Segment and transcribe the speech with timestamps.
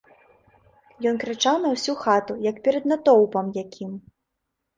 [1.11, 3.91] Ён крычаў на ўсю хату, як перад натоўпам якім.